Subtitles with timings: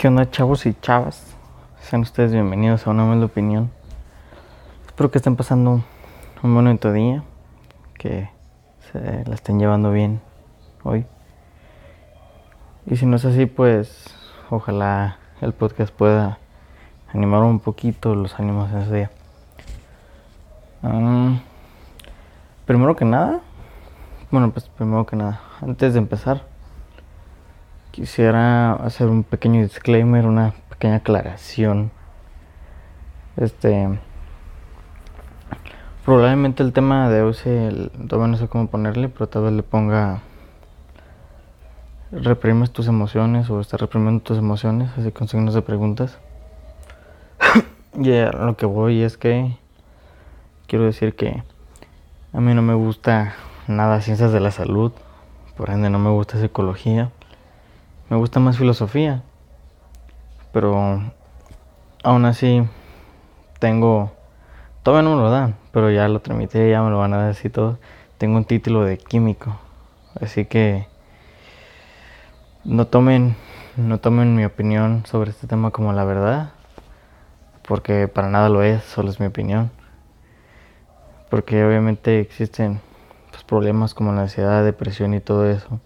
[0.00, 1.36] ¿Qué onda chavos y chavas?
[1.82, 3.70] Sean ustedes bienvenidos a una nueva opinión.
[4.86, 5.84] Espero que estén pasando
[6.42, 7.22] un bonito día,
[7.98, 8.30] que
[8.90, 10.22] se la estén llevando bien
[10.84, 11.04] hoy.
[12.86, 14.06] Y si no es así, pues
[14.48, 16.38] ojalá el podcast pueda
[17.12, 19.10] animar un poquito los ánimos en ese día.
[20.82, 21.40] Um,
[22.64, 23.40] primero que nada,
[24.30, 26.46] bueno, pues primero que nada, antes de empezar,
[28.00, 31.90] quisiera hacer un pequeño disclaimer, una pequeña aclaración.
[33.36, 34.00] Este.
[36.06, 37.90] Probablemente el tema de hoy se.
[38.08, 40.22] Todavía no sé cómo ponerle, pero tal vez le ponga.
[42.10, 46.18] Reprimes tus emociones o estás reprimiendo tus emociones, así con signos de preguntas.
[47.94, 49.58] y a lo que voy es que.
[50.66, 51.42] Quiero decir que.
[52.32, 53.34] A mí no me gusta
[53.66, 54.92] nada ciencias de la salud,
[55.58, 57.10] por ende no me gusta psicología
[58.10, 59.22] me gusta más filosofía.
[60.52, 61.00] Pero
[62.02, 62.62] aún así
[63.58, 64.12] tengo...
[64.82, 67.52] Todavía no me lo dan, pero ya lo tramité, ya me lo van a decir
[67.52, 67.78] todo.
[68.18, 69.56] Tengo un título de químico.
[70.20, 70.88] Así que
[72.64, 73.36] no tomen,
[73.76, 76.50] no tomen mi opinión sobre este tema como la verdad.
[77.68, 79.70] Porque para nada lo es, solo es mi opinión.
[81.28, 82.80] Porque obviamente existen
[83.30, 85.80] pues, problemas como la ansiedad, depresión y todo eso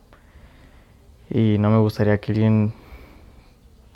[1.35, 2.73] y no me gustaría que alguien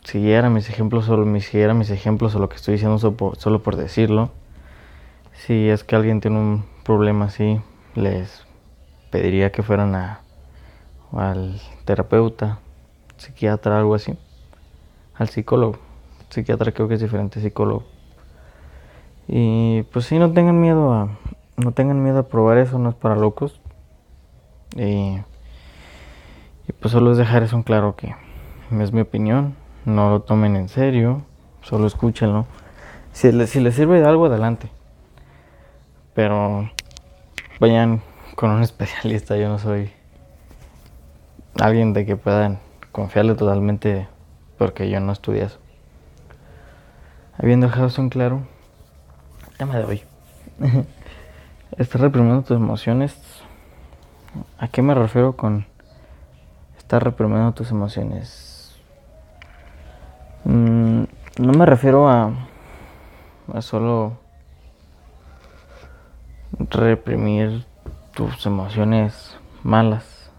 [0.03, 3.77] siguiera mis ejemplos solo me siguiera mis ejemplos o lo que estoy diciendo solo por,
[3.77, 4.31] decirlo.
[5.35, 7.61] Si es que alguien tiene un problema así,
[7.95, 8.45] les
[9.13, 10.21] pediría que fueran a,
[11.13, 12.59] al terapeuta,
[13.19, 14.19] psiquiatra, algo así,
[15.15, 15.79] al psicólogo.
[16.31, 17.85] Psiquiatra creo que es diferente psicólogo.
[19.29, 21.17] Y pues sí, no tengan miedo a,
[21.57, 23.61] no tengan miedo a probar eso, no es para locos.
[24.77, 25.19] Y
[26.69, 28.15] y pues solo es dejar eso en claro que
[28.71, 31.23] es mi opinión, no lo tomen en serio,
[31.63, 32.47] solo escúchenlo.
[33.13, 34.69] Si les, si les sirve de algo, adelante.
[36.15, 36.71] Pero
[37.59, 38.03] vayan
[38.35, 39.91] con un especialista, yo no soy
[41.59, 42.59] alguien de que puedan
[42.93, 44.07] confiarle totalmente
[44.59, 45.59] porque yo no estudié eso.
[47.39, 48.43] Habiendo dejado eso en claro,
[49.57, 50.03] tema de hoy.
[51.79, 53.17] Estás reprimiendo tus emociones.
[54.59, 55.67] ¿A qué me refiero con
[56.89, 58.75] Estás reprimiendo tus emociones.
[60.45, 61.03] Mm,
[61.39, 62.33] no me refiero a,
[63.53, 64.17] a solo
[66.59, 67.67] reprimir
[68.15, 70.31] tus emociones malas.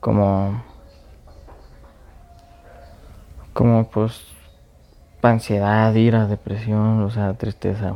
[0.00, 0.60] Como.
[3.52, 4.26] Como pues.
[5.22, 7.94] Ansiedad, ira, depresión, o sea, tristeza.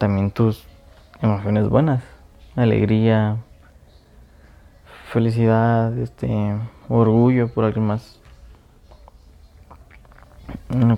[0.00, 0.66] También tus
[1.22, 2.02] emociones buenas.
[2.56, 3.36] Alegría,
[5.08, 6.54] felicidad, este,
[6.88, 8.20] orgullo por alguien más.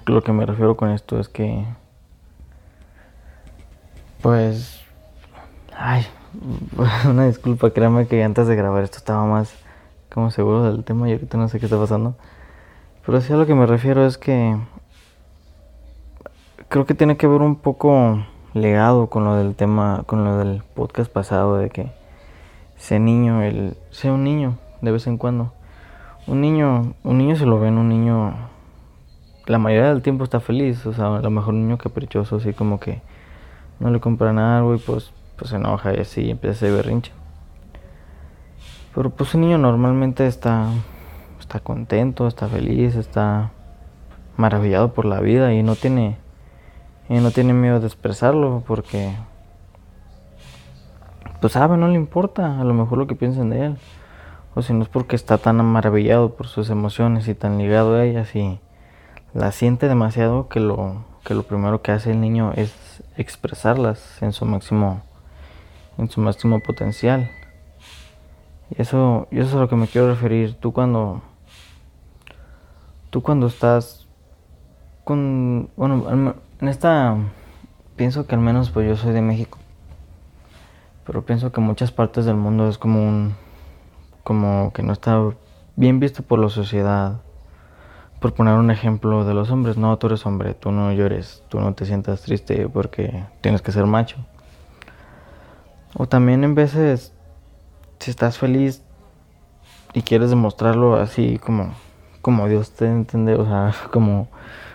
[0.06, 1.64] Lo que me refiero con esto es que,
[4.20, 4.80] pues,
[5.76, 6.06] ay,
[7.08, 9.54] una disculpa, créame que antes de grabar esto estaba más
[10.12, 12.16] como seguro del tema y ahorita no sé qué está pasando.
[13.06, 14.56] Pero sí a lo que me refiero es que
[16.68, 20.62] creo que tiene que ver un poco legado con lo del tema, con lo del
[20.74, 21.99] podcast pasado de que
[22.80, 25.52] sea niño, el, sea un niño de vez en cuando.
[26.26, 28.34] Un niño, un niño se lo ven, un niño
[29.46, 32.52] la mayoría del tiempo está feliz, o sea, a lo mejor un niño caprichoso, así
[32.52, 33.02] como que
[33.80, 37.12] no le compran algo y pues, pues se enoja y así empieza a ser berrinche.
[38.94, 40.68] Pero pues un niño normalmente está,
[41.38, 43.50] está contento, está feliz, está
[44.36, 46.16] maravillado por la vida y no tiene,
[47.08, 49.12] y no tiene miedo de expresarlo porque
[51.40, 53.78] pues sabe, no le importa a lo mejor lo que piensen de él.
[54.54, 58.04] O si no es porque está tan maravillado por sus emociones y tan ligado a
[58.04, 58.58] ellas y
[59.32, 64.32] la siente demasiado que lo, que lo primero que hace el niño es expresarlas en
[64.32, 65.02] su máximo,
[65.98, 67.30] en su máximo potencial.
[68.70, 70.54] Y eso, eso es a lo que me quiero referir.
[70.54, 71.22] Tú cuando,
[73.10, 74.08] tú cuando estás
[75.04, 77.16] con, bueno, en esta,
[77.96, 79.59] pienso que al menos pues yo soy de México
[81.04, 83.34] pero pienso que en muchas partes del mundo es como un
[84.22, 85.18] como que no está
[85.76, 87.20] bien visto por la sociedad.
[88.20, 91.58] Por poner un ejemplo de los hombres no tú eres hombre tú no llores tú
[91.58, 94.16] no te sientas triste porque tienes que ser macho.
[95.94, 97.12] O también en veces
[97.98, 98.82] si estás feliz
[99.94, 101.74] y quieres demostrarlo así como
[102.22, 104.28] como Dios te entiende o sea como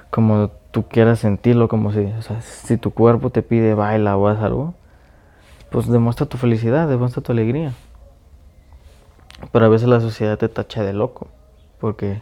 [0.10, 4.28] como tú quieras sentirlo como si o sea, si tu cuerpo te pide baila o
[4.28, 4.74] haz algo
[5.76, 7.74] pues demuestra tu felicidad, demuestra tu alegría.
[9.52, 11.28] Pero a veces la sociedad te tacha de loco,
[11.82, 12.22] porque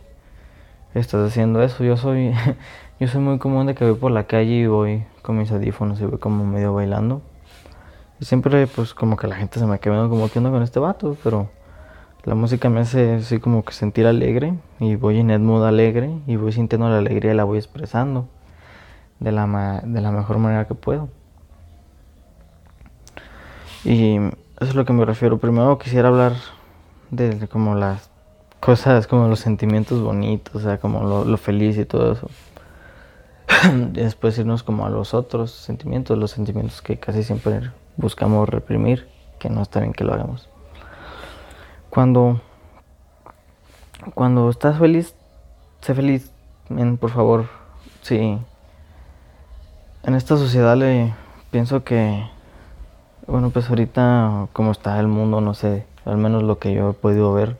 [0.96, 1.84] estás haciendo eso.
[1.84, 2.34] Yo soy,
[3.00, 6.02] yo soy muy común de que voy por la calle y voy con mis audífonos
[6.02, 7.22] y voy como medio bailando.
[8.20, 10.80] Y siempre pues como que la gente se me queda como que ando con este
[10.80, 11.48] vato, pero
[12.24, 16.10] la música me hace así como que sentir alegre y voy en el mood alegre
[16.26, 18.28] y voy sintiendo la alegría y la voy expresando
[19.20, 19.46] de la,
[19.86, 21.10] de la mejor manera que puedo.
[23.84, 25.38] Y eso es lo que me refiero.
[25.38, 26.34] Primero quisiera hablar
[27.12, 28.10] de como las
[28.60, 32.30] cosas, como los sentimientos bonitos, o sea, como lo, feliz y todo eso.
[33.92, 39.08] después irnos como a los otros sentimientos, los sentimientos que casi siempre buscamos reprimir,
[39.38, 40.48] que no está bien que lo hagamos.
[41.90, 42.42] Cuando,
[44.16, 45.14] cuando estás feliz,
[45.82, 46.32] sé feliz,
[47.00, 47.48] por favor.
[48.02, 48.40] Sí.
[50.04, 51.14] En esta sociedad le
[51.52, 52.24] pienso que,
[53.28, 56.94] bueno, pues ahorita como está el mundo, no sé, al menos lo que yo he
[56.94, 57.58] podido ver,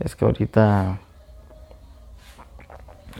[0.00, 0.98] es que ahorita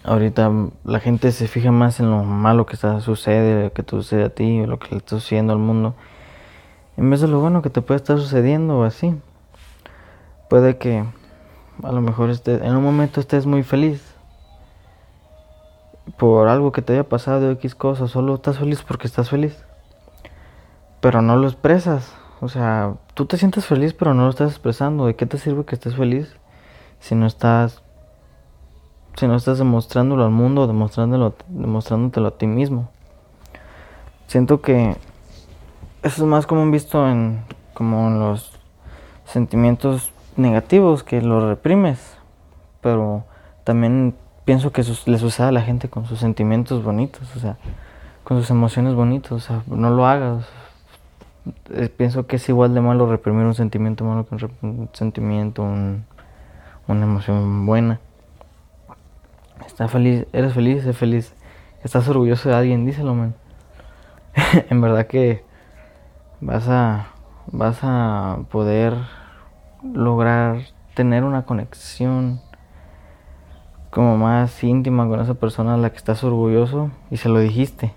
[0.03, 0.51] ahorita
[0.85, 4.29] la gente se fija más en lo malo que está, sucede, que te sucede a
[4.29, 5.95] ti, lo que le está sucediendo al mundo,
[6.97, 9.15] en vez de lo bueno que te puede estar sucediendo o así.
[10.49, 11.05] Puede que
[11.83, 14.15] a lo mejor en un momento estés muy feliz
[16.19, 19.64] por algo que te haya pasado X cosas, solo estás feliz porque estás feliz,
[21.05, 22.15] pero no lo expresas.
[22.41, 25.05] O sea, tú te sientes feliz, pero no lo estás expresando.
[25.05, 26.35] ¿De qué te sirve que estés feliz
[26.99, 27.83] si no estás,
[29.15, 32.89] si no estás demostrándolo al mundo, demostrándolo, demostrándotelo a ti mismo?
[34.29, 34.97] Siento que
[36.03, 38.59] eso es más común visto en como en los
[39.27, 42.17] sentimientos negativos que lo reprimes,
[42.81, 43.25] pero
[43.65, 44.15] también
[44.47, 47.59] pienso que les sucede a la gente con sus sentimientos bonitos, o sea,
[48.23, 50.47] con sus emociones bonitas, o sea, no lo hagas.
[51.71, 56.05] Eh, pienso que es igual de malo reprimir un sentimiento malo que un, sentimiento, una
[56.89, 58.01] emoción buena.
[59.67, 61.35] Está feliz, eres feliz, eres feliz.
[61.83, 63.35] Estás orgulloso de alguien, díselo, man.
[64.71, 65.45] en verdad que
[66.41, 67.09] vas a
[67.47, 68.95] vas a poder
[69.83, 70.63] lograr
[70.95, 72.41] tener una conexión
[73.91, 77.93] como más íntima con esa persona a la que estás orgulloso y se lo dijiste.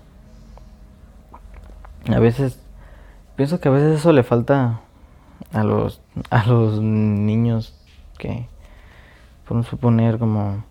[2.08, 2.60] A veces,
[3.38, 4.80] pienso que a veces eso le falta
[5.52, 7.72] a los, a los niños
[8.18, 8.48] que,
[9.46, 10.64] por suponer, como,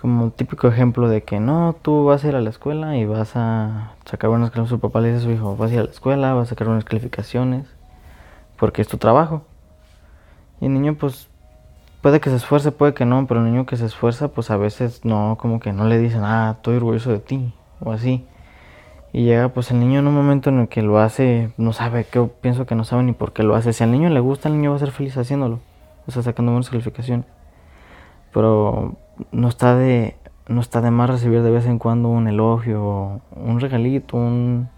[0.00, 3.36] como típico ejemplo de que no, tú vas a ir a la escuela y vas
[3.36, 4.70] a sacar buenas calificaciones.
[4.70, 6.50] Su papá le dice a su hijo, vas a ir a la escuela, vas a
[6.50, 7.66] sacar buenas calificaciones,
[8.56, 9.42] porque es tu trabajo.
[10.62, 11.28] Y el niño pues
[12.00, 14.56] puede que se esfuerce, puede que no, pero el niño que se esfuerza pues a
[14.56, 18.26] veces no, como que no le dicen, ah, estoy orgulloso de ti o así.
[19.12, 22.04] Y llega pues el niño en un momento en el que lo hace, no sabe,
[22.04, 23.72] que pienso que no sabe ni por qué lo hace.
[23.72, 25.60] Si al niño le gusta, el niño va a ser feliz haciéndolo,
[26.06, 27.26] o sea, sacando buenas calificaciones.
[28.32, 28.96] Pero
[29.32, 30.16] no está de
[30.46, 34.68] no está de más recibir de vez en cuando un elogio, un regalito, un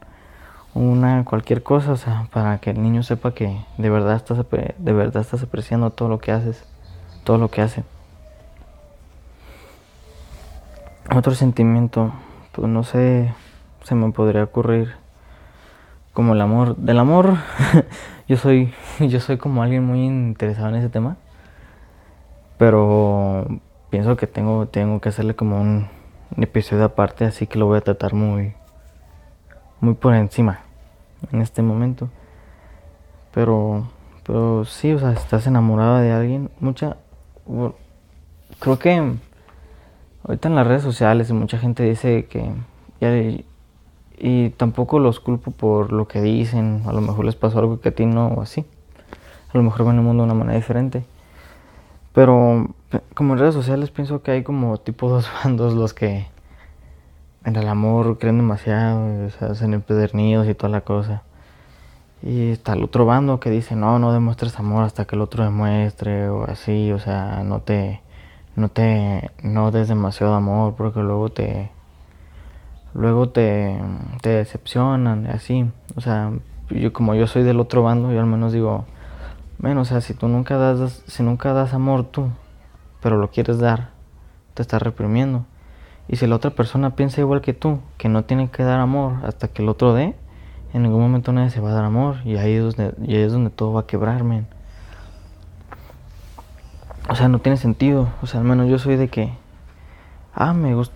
[0.75, 4.93] una cualquier cosa, o sea, para que el niño sepa que de verdad estás de
[4.93, 6.65] verdad estás apreciando todo lo que haces,
[7.25, 7.83] todo lo que hace.
[11.15, 12.13] Otro sentimiento,
[12.53, 13.35] pues no sé,
[13.85, 14.95] se me podría ocurrir
[16.13, 16.77] como el amor.
[16.77, 17.37] Del amor,
[18.29, 21.17] yo soy yo soy como alguien muy interesado en ese tema,
[22.59, 23.47] pero
[23.91, 25.89] pienso que tengo tengo que hacerle como un
[26.37, 28.55] episodio aparte, así que lo voy a tratar muy
[29.81, 30.61] muy por encima
[31.33, 32.09] en este momento.
[33.33, 33.89] Pero,
[34.25, 36.97] pero sí, o sea, estás enamorada de alguien, mucha,
[38.59, 39.15] creo que
[40.25, 42.53] ahorita en las redes sociales mucha gente dice que,
[44.21, 47.91] y, tampoco los culpo por lo que dicen, a lo mejor les pasó algo que
[47.91, 48.67] a ti no, o así,
[49.53, 51.05] a lo mejor ven el mundo de una manera diferente.
[52.13, 52.69] Pero
[53.15, 56.27] como en redes sociales pienso que hay como tipo dos bandos los que
[57.45, 61.23] en el amor creen demasiado, o sea, hacen empedernidos y toda la cosa.
[62.23, 65.45] Y está el otro bando que dice, no, no demuestres amor hasta que el otro
[65.45, 68.03] demuestre, o así, o sea, no te,
[68.57, 71.71] no te, no des demasiado amor porque luego te,
[72.95, 73.79] luego te,
[74.23, 75.71] te decepcionan, así.
[75.97, 76.33] O sea,
[76.71, 78.85] yo como yo soy del otro bando, yo al menos digo,
[79.59, 82.29] bueno, o sea, si tú nunca das, si nunca das amor tú,
[83.03, 83.91] pero lo quieres dar,
[84.55, 85.45] te estás reprimiendo.
[86.09, 89.15] Y si la otra persona piensa igual que tú, que no tiene que dar amor
[89.25, 90.17] hasta que el otro dé,
[90.73, 92.17] en ningún momento nadie se va a dar amor.
[92.25, 94.25] Y ahí es donde, y ahí es donde todo va a quebrar,
[97.09, 98.09] O sea, no tiene sentido.
[98.23, 99.33] O sea, al menos yo soy de que.
[100.35, 100.95] Ah, me gusta.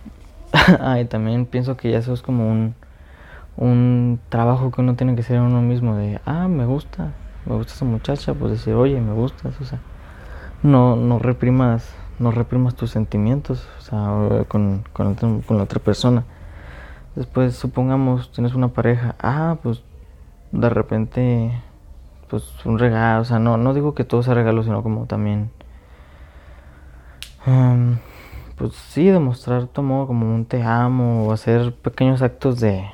[0.81, 2.75] Ay, también pienso que ya eso es como un,
[3.57, 5.97] un trabajo que uno tiene que hacer uno mismo.
[5.97, 7.13] De, ah, me gusta.
[7.47, 8.35] Me gusta esa muchacha.
[8.35, 9.61] Pues decir, oye, me gustas.
[9.61, 9.81] O sea,
[10.63, 15.17] no, no reprimas no reprimas tus sentimientos, o sea, con, con,
[15.49, 16.25] la otra persona.
[17.17, 19.83] Después, supongamos, tienes una pareja, ah, pues
[20.53, 21.63] de repente,
[22.29, 25.51] pues un regalo, o sea, no, no digo que todo sea regalo, sino como también,
[27.47, 27.97] um,
[28.57, 32.85] pues sí, demostrar tu amor como un te amo, o hacer pequeños actos de,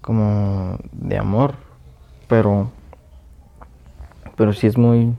[0.00, 1.54] como de amor,
[2.28, 2.70] pero,
[4.36, 5.14] pero sí es muy,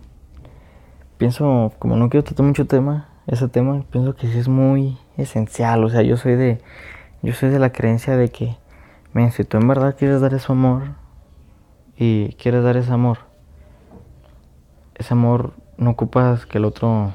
[1.17, 5.83] pienso, como no quiero tratar mucho tema, ese tema, pienso que sí es muy esencial,
[5.83, 6.61] o sea, yo soy de,
[7.21, 8.57] yo soy de la creencia de que,
[9.13, 10.83] men, si tú en verdad quieres dar ese amor
[11.95, 13.19] y quieres dar ese amor,
[14.95, 17.13] ese amor no ocupas que el otro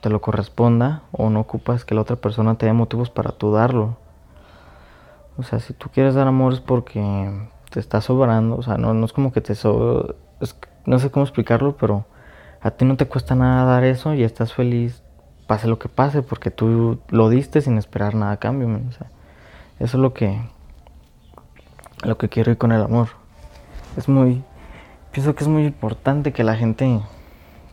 [0.00, 3.52] te lo corresponda o no ocupas que la otra persona te dé motivos para tú
[3.52, 3.96] darlo.
[5.36, 7.30] O sea, si tú quieres dar amor es porque
[7.70, 10.14] te está sobrando, o sea, no, no es como que te sobra,
[10.86, 12.06] no sé cómo explicarlo, pero
[12.60, 15.02] a ti no te cuesta nada dar eso y estás feliz,
[15.46, 18.68] pase lo que pase, porque tú lo diste sin esperar nada a cambio.
[18.88, 19.10] O sea,
[19.78, 20.40] eso es lo que,
[22.02, 23.08] lo que quiero ir con el amor.
[23.96, 24.42] Es muy,
[25.12, 27.00] pienso que es muy importante que la gente,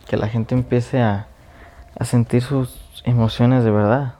[0.08, 1.28] que la gente empiece a,
[1.98, 4.14] a sentir sus emociones de verdad.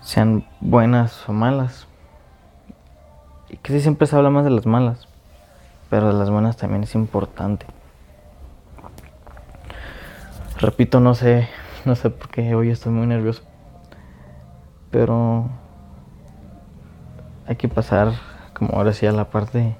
[0.00, 1.86] Sean buenas o malas.
[3.48, 5.06] Y que sí siempre se habla más de las malas.
[5.88, 7.66] Pero de las buenas también es importante.
[10.58, 11.48] Repito, no sé,
[11.84, 13.42] no sé por qué hoy estoy muy nervioso.
[14.90, 15.48] Pero
[17.46, 18.12] hay que pasar
[18.52, 19.76] como ahora sí a la parte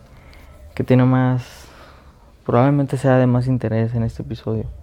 [0.75, 1.67] que tiene más,
[2.47, 4.80] probablemente sea de más interés en este episodio.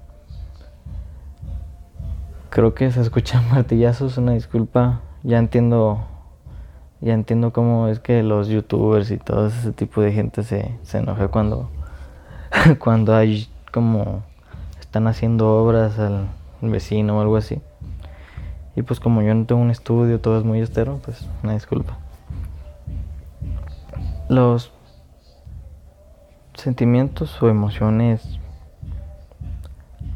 [2.58, 5.02] Creo que se escuchan martillazos, una disculpa.
[5.22, 6.08] Ya entiendo,
[7.02, 10.98] ya entiendo cómo es que los youtubers y todo ese tipo de gente se, se
[10.98, 11.70] enoja cuando,
[12.80, 14.24] cuando hay como
[14.80, 16.30] están haciendo obras al
[16.64, 17.62] vecino o algo así.
[18.76, 22.00] Y pues como yo no tengo un estudio, todo es muy estero, pues una disculpa.
[24.30, 24.72] Los
[26.56, 28.40] sentimientos o emociones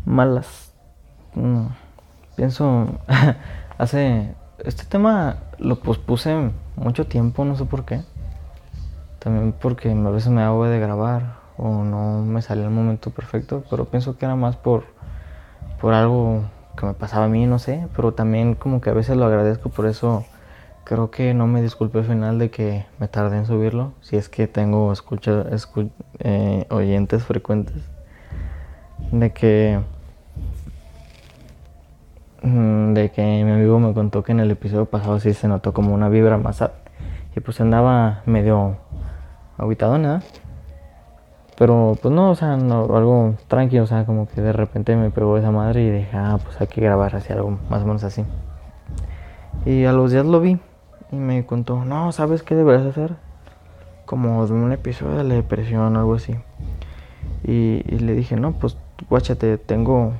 [0.05, 0.73] malas.
[1.35, 1.67] Mm,
[2.35, 2.87] pienso,
[3.77, 4.35] hace...
[4.63, 8.03] Este tema lo pospuse mucho tiempo, no sé por qué.
[9.17, 13.63] También porque a veces me hago de grabar o no me sale el momento perfecto,
[13.69, 14.83] pero pienso que era más por,
[15.79, 16.43] por algo
[16.77, 19.69] que me pasaba a mí, no sé, pero también como que a veces lo agradezco,
[19.69, 20.25] por eso.
[20.83, 24.27] Creo que no me disculpe al final de que me tardé en subirlo, si es
[24.29, 25.45] que tengo escucha,
[26.19, 27.77] eh, oyentes frecuentes,
[29.11, 29.79] de que
[32.41, 35.93] de que mi amigo me contó que en el episodio pasado sí se notó como
[35.93, 36.63] una vibra más
[37.35, 38.77] y pues andaba medio
[39.57, 40.21] aguitado, nada.
[41.57, 45.11] Pero pues no, o sea, no, algo tranquilo, o sea, como que de repente me
[45.11, 48.03] pegó esa madre y dije, ah, pues hay que grabar así algo más o menos
[48.03, 48.25] así.
[49.65, 50.57] Y a los días lo vi
[51.11, 53.15] y me contó, no, ¿sabes qué deberías hacer?
[54.05, 56.35] Como de un episodio de la depresión o algo así.
[57.43, 58.77] Y, le dije, no, pues
[59.09, 60.13] guáchate, tengo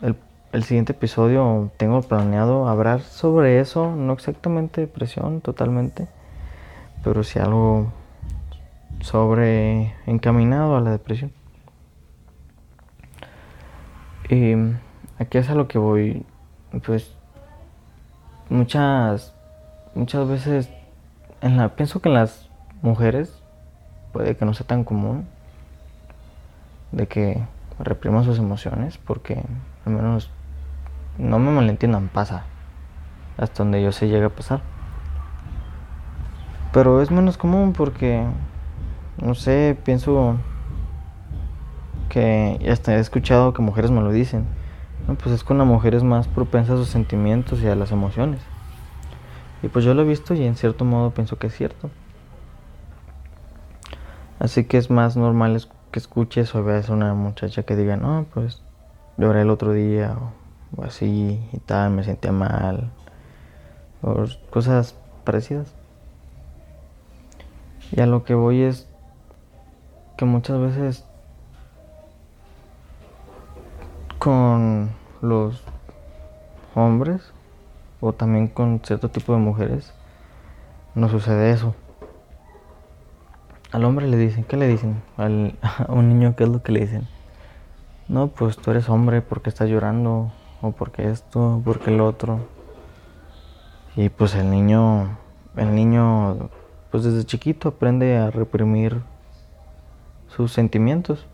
[0.00, 0.14] el,
[0.58, 6.08] el siguiente episodio, tengo planeado hablar sobre eso, no exactamente depresión totalmente,
[7.04, 7.92] pero sí algo
[9.00, 11.30] sobre encaminado a la depresión.
[14.28, 14.54] Y
[15.20, 16.26] aquí es a lo que voy,
[16.84, 17.14] pues
[18.50, 19.34] muchas
[19.94, 20.70] muchas veces
[21.40, 22.48] en la pienso que en las
[22.82, 23.42] mujeres
[24.12, 25.24] puede que no sea tan común
[26.90, 27.40] de que
[27.78, 29.40] repriman sus emociones porque
[29.86, 30.30] al menos
[31.18, 32.44] no me malentiendan pasa
[33.36, 34.60] hasta donde yo sé llega a pasar
[36.72, 38.24] pero es menos común porque
[39.22, 40.36] no sé, pienso
[42.08, 44.46] que hasta he escuchado que mujeres me lo dicen.
[45.06, 48.40] No, pues es con las mujeres más propensas a sus sentimientos y a las emociones.
[49.62, 51.90] Y pues yo lo he visto y en cierto modo pienso que es cierto.
[54.38, 55.60] Así que es más normal
[55.90, 58.62] que escuches o veas a una muchacha que diga, no, pues
[59.16, 60.30] lloré el otro día o,
[60.76, 62.90] o así y tal, me sentía mal.
[64.02, 64.94] O cosas
[65.24, 65.72] parecidas.
[67.92, 68.86] Y a lo que voy es
[70.16, 71.04] que muchas veces
[74.18, 74.90] con
[75.22, 75.62] los
[76.74, 77.32] hombres
[78.00, 79.92] o también con cierto tipo de mujeres
[80.94, 81.74] no sucede eso.
[83.70, 85.02] Al hombre le dicen, ¿qué le dicen?
[85.16, 87.06] Al, a un niño, ¿qué es lo que le dicen?
[88.08, 92.40] No, pues tú eres hombre porque estás llorando, o porque esto, porque el otro.
[93.96, 95.18] Y pues el niño,
[95.56, 96.50] el niño,
[96.90, 99.02] pues desde chiquito aprende a reprimir
[100.28, 101.26] sus sentimientos.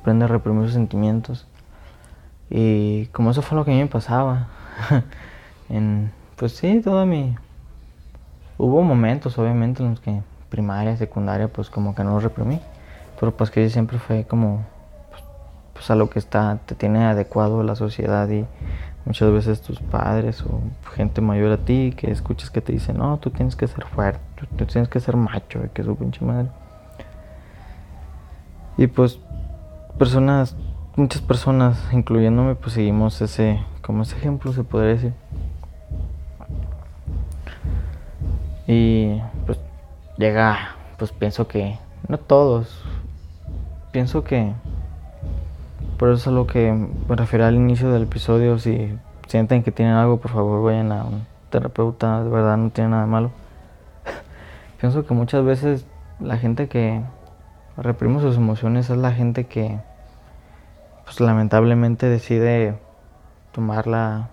[0.00, 1.46] aprende a reprimir sus sentimientos.
[2.50, 4.48] Y como eso fue lo que a mí me pasaba,
[6.36, 7.36] pues sí, toda mi...
[8.58, 12.60] Hubo momentos, obviamente, en los que primaria, secundaria, pues como que no lo reprimí.
[13.18, 14.64] Pero pues que siempre fue como
[15.74, 18.46] pues, a lo que está, te tiene adecuado la sociedad y
[19.04, 20.60] muchas veces tus padres o
[20.94, 24.20] gente mayor a ti que escuchas que te dicen, no, tú tienes que ser fuerte,
[24.56, 26.48] tú tienes que ser macho, que es su pinche madre.
[28.76, 29.20] Y pues
[29.98, 30.56] personas,
[30.96, 35.12] muchas personas, incluyéndome, pues seguimos ese, como ese ejemplo se podría decir.
[38.66, 39.58] Y pues
[40.16, 41.78] llega, pues pienso que,
[42.08, 42.82] no todos,
[43.92, 44.52] pienso que,
[45.98, 48.98] por eso es lo que me refiero al inicio del episodio, si
[49.28, 53.06] sienten que tienen algo, por favor vayan a un terapeuta, de verdad no tiene nada
[53.06, 53.30] malo.
[54.80, 55.86] pienso que muchas veces
[56.20, 57.02] la gente que
[57.76, 59.78] reprime sus emociones es la gente que,
[61.04, 62.78] pues lamentablemente decide
[63.52, 64.28] tomar la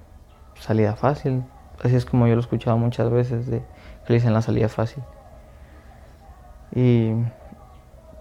[0.60, 1.44] salida fácil.
[1.84, 3.60] Así es como yo lo he escuchado muchas veces, de
[4.06, 5.04] que le dicen la salida fácil.
[6.74, 7.14] Y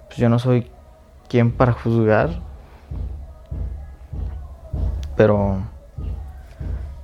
[0.08, 0.70] pues yo no soy
[1.28, 2.49] quien para juzgar,
[5.16, 5.58] pero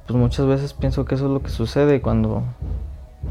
[0.07, 2.43] pues muchas veces pienso que eso es lo que sucede cuando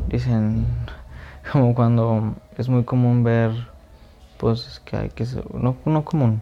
[0.09, 0.65] dicen,
[1.51, 3.51] como cuando es muy común ver,
[4.37, 6.41] pues que hay que, no, no común,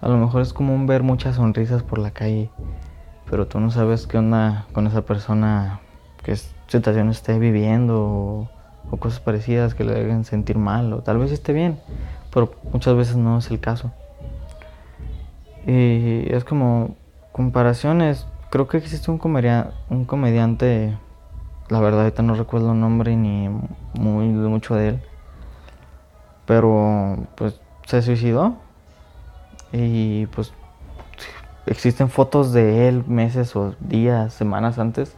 [0.00, 2.50] a lo mejor es común ver muchas sonrisas por la calle,
[3.28, 5.80] pero tú no sabes qué onda con esa persona,
[6.22, 6.36] qué
[6.68, 8.48] situación esté viviendo
[8.90, 11.80] o cosas parecidas que le hagan sentir mal, o tal vez esté bien,
[12.32, 13.92] pero muchas veces no es el caso.
[15.66, 16.96] Y es como
[17.34, 19.20] comparaciones, creo que existe un,
[19.90, 20.96] un comediante,
[21.68, 23.48] la verdad ahorita no recuerdo el nombre ni
[23.98, 25.02] muy mucho de él,
[26.46, 28.54] pero pues se suicidó
[29.72, 30.52] y pues
[31.66, 35.16] existen fotos de él meses o días, semanas antes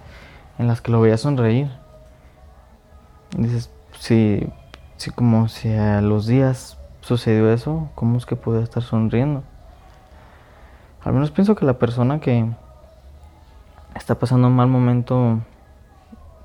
[0.58, 1.68] en las que lo veía sonreír
[3.36, 4.48] dices, si,
[4.96, 9.42] si como si a los días sucedió eso, ¿cómo es que puede estar sonriendo?
[11.06, 12.50] Al menos pienso que la persona que
[13.94, 15.38] está pasando un mal momento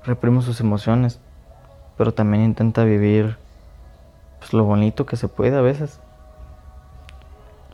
[0.04, 1.18] reprime sus emociones,
[1.98, 3.38] pero también intenta vivir
[4.38, 5.98] pues, lo bonito que se puede a veces.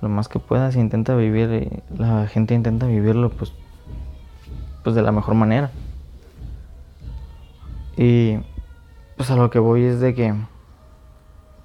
[0.00, 3.52] Lo más que pueda, si intenta vivir, eh, la gente intenta vivirlo pues,
[4.82, 5.70] pues de la mejor manera.
[7.98, 8.38] Y
[9.18, 10.34] pues a lo que voy es de que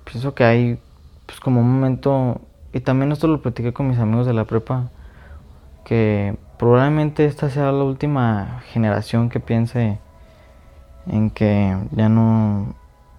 [0.04, 0.80] pienso que hay
[1.28, 2.42] pues como un momento,
[2.74, 4.90] y también esto lo platiqué con mis amigos de la prepa,
[5.84, 10.00] que probablemente esta sea la última generación que piense
[11.08, 12.74] en que ya no,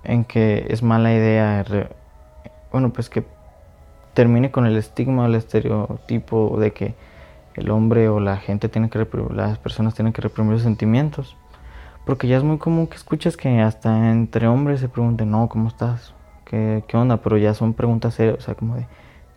[0.04, 1.64] en que es mala idea,
[2.72, 3.24] bueno, pues que
[4.14, 6.94] termine con el estigma o el estereotipo de que
[7.54, 11.36] el hombre o la gente tiene que las personas tienen que reprimir sus sentimientos.
[12.04, 15.68] Porque ya es muy común que escuches que hasta entre hombres se pregunten, no, ¿cómo
[15.68, 16.12] estás?
[16.44, 17.18] ¿Qué, qué onda?
[17.18, 18.86] Pero ya son preguntas serias, o sea, como de,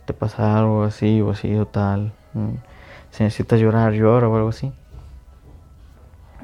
[0.06, 2.14] ¿te pasa algo así o así o tal?
[2.34, 2.56] Mm,
[3.12, 4.72] si necesitas llorar, llora o algo así.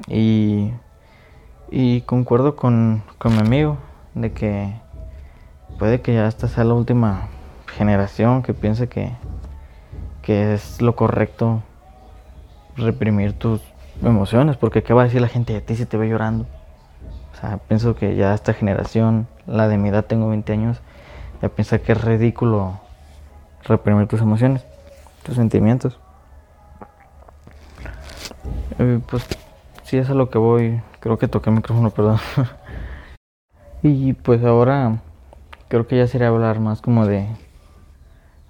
[0.08, 0.72] Y,
[1.70, 3.78] y concuerdo con, con mi amigo
[4.14, 4.74] de que
[5.78, 7.28] puede que ya esta sea la última
[7.76, 9.12] generación que piense que,
[10.22, 11.62] que es lo correcto
[12.76, 13.60] reprimir tus
[14.02, 16.46] emociones, porque ¿qué va a decir la gente de ti si te ve llorando?
[17.32, 20.80] O sea, pienso que ya esta generación, la de mi edad, tengo 20 años,
[21.42, 22.80] ya piensa que es ridículo
[23.64, 24.64] reprimir tus emociones,
[25.24, 25.98] tus sentimientos.
[29.06, 29.26] Pues
[29.84, 32.18] si es a lo que voy, creo que toqué micrófono, perdón.
[33.82, 34.98] y pues ahora
[35.68, 37.28] creo que ya sería hablar más como de...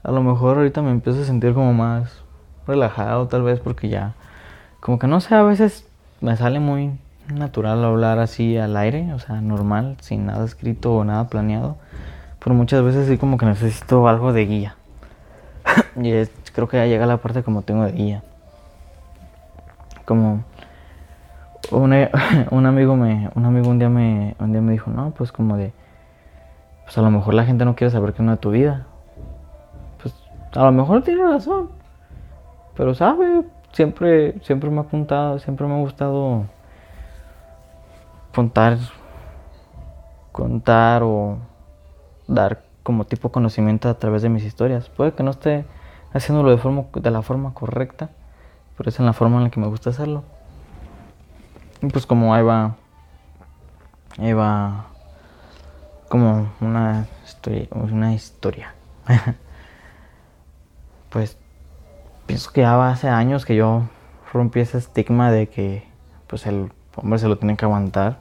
[0.03, 2.23] A lo mejor ahorita me empiezo a sentir como más
[2.67, 4.15] relajado tal vez porque ya
[4.81, 5.87] como que no sé, a veces
[6.21, 6.93] me sale muy
[7.33, 11.79] natural hablar así al aire, o sea, normal, sin nada escrito o nada planeado.
[12.39, 14.77] Pero muchas veces sí como que necesito algo de guía.
[15.97, 16.13] y
[16.53, 18.23] creo que ya llega la parte como tengo de guía.
[20.05, 20.45] Como
[21.71, 25.57] un, amigo me un amigo un día me un día me dijo, "No, pues como
[25.57, 25.73] de
[26.85, 28.87] pues a lo mejor la gente no quiere saber qué es de tu vida."
[30.03, 30.15] Pues
[30.55, 31.71] a lo mejor tiene razón.
[32.77, 36.45] Pero sabe, siempre, siempre me ha apuntado, siempre me ha gustado
[38.35, 38.79] contar,
[40.33, 41.39] contar o
[42.27, 44.89] dar como tipo conocimiento a través de mis historias.
[44.89, 45.65] Puede que no esté
[46.13, 48.11] haciéndolo de, de la forma correcta,
[48.77, 50.25] pero es la forma en la que me gusta hacerlo.
[51.83, 52.77] Y pues como ahí va,
[54.19, 54.87] ahí va
[56.09, 58.75] como una historia, una historia.
[61.11, 61.37] pues
[62.27, 63.83] pienso que ya hace años que yo
[64.33, 65.87] rompí ese estigma de que
[66.27, 68.19] pues el hombre se lo tiene que aguantar.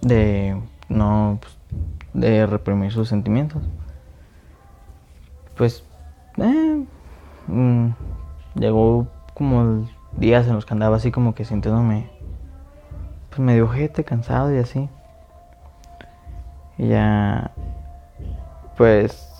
[0.00, 1.56] De no pues,
[2.12, 3.62] de reprimir sus sentimientos.
[5.56, 5.84] Pues
[6.38, 6.84] eh,
[7.46, 7.88] mm,
[8.54, 12.10] llegó como días en los que andaba así como que sintiéndome
[13.30, 14.88] pues medio ojete, cansado y así.
[16.78, 17.50] Y ya
[18.76, 19.30] pues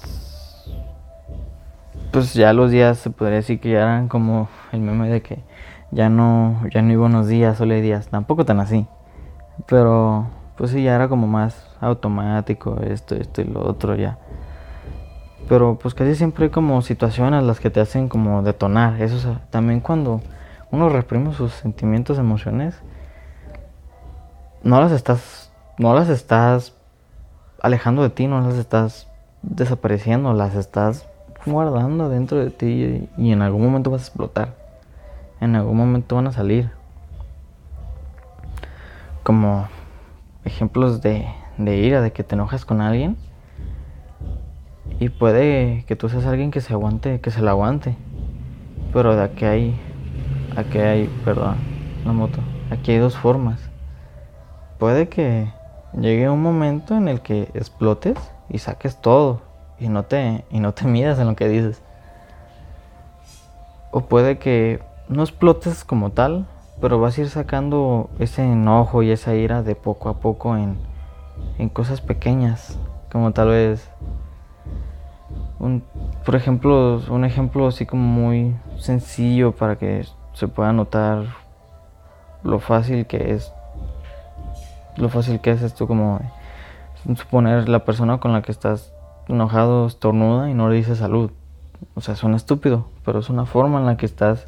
[2.12, 5.42] pues ya los días se podría decir que ya eran como el meme de que
[5.90, 8.08] ya no, ya no hay buenos días, solo hay días.
[8.08, 8.86] Tampoco tan así.
[9.66, 14.18] Pero pues sí, ya era como más automático esto, esto y lo otro ya.
[15.48, 19.00] Pero pues casi siempre hay como situaciones las que te hacen como detonar.
[19.02, 20.20] Eso también cuando
[20.70, 22.74] uno reprime sus sentimientos, emociones,
[24.62, 26.74] no las estás, no las estás
[27.60, 29.08] alejando de ti, no las estás
[29.42, 31.06] desapareciendo, las estás
[31.46, 34.54] guardando dentro de ti y, en algún momento vas a explotar.
[35.40, 36.70] En algún momento van a salir.
[39.22, 39.68] Como
[40.44, 41.26] ejemplos de,
[41.58, 43.16] de ira, de que te enojas con alguien.
[45.00, 47.96] Y puede que tú seas alguien que se aguante, que se la aguante.
[48.92, 49.80] Pero de aquí hay,
[50.56, 51.56] aquí hay, perdón,
[52.04, 52.38] la moto.
[52.70, 53.60] Aquí hay dos formas.
[54.78, 55.50] Puede que
[55.98, 58.18] llegue un momento en el que explotes
[58.48, 59.42] y saques todo
[59.78, 61.82] y no te, y no te midas en lo que dices.
[63.90, 66.46] O puede que no explotes como tal,
[66.80, 70.76] pero vas a ir sacando ese enojo y esa ira de poco a poco en,
[71.58, 72.78] en cosas pequeñas,
[73.12, 73.88] como tal vez
[75.58, 75.82] un,
[76.24, 81.24] por ejemplo, un ejemplo así como muy sencillo para que se pueda notar
[82.42, 83.52] lo fácil que es
[84.96, 86.20] lo fácil que es esto como
[87.16, 88.92] suponer la persona con la que estás
[89.28, 91.30] enojado estornuda y no le dice salud.
[91.94, 94.46] O sea, suena estúpido, pero es una forma en la que estás